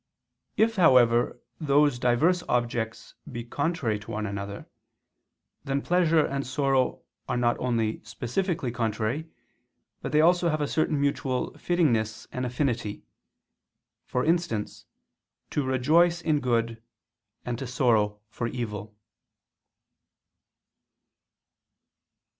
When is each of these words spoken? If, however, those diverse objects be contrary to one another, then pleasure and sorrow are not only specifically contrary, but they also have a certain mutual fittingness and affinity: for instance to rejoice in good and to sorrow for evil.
If, 0.57 0.77
however, 0.77 1.39
those 1.59 1.99
diverse 1.99 2.41
objects 2.49 3.13
be 3.31 3.43
contrary 3.43 3.99
to 3.99 4.09
one 4.09 4.25
another, 4.25 4.65
then 5.63 5.83
pleasure 5.83 6.25
and 6.25 6.43
sorrow 6.43 7.03
are 7.29 7.37
not 7.37 7.55
only 7.59 8.01
specifically 8.03 8.71
contrary, 8.71 9.29
but 10.01 10.11
they 10.11 10.19
also 10.19 10.49
have 10.49 10.59
a 10.59 10.67
certain 10.67 10.99
mutual 10.99 11.51
fittingness 11.55 12.25
and 12.31 12.47
affinity: 12.47 13.03
for 14.07 14.25
instance 14.25 14.85
to 15.51 15.63
rejoice 15.63 16.19
in 16.19 16.39
good 16.39 16.81
and 17.45 17.59
to 17.59 17.67
sorrow 17.67 18.21
for 18.27 18.47
evil. 18.47 18.95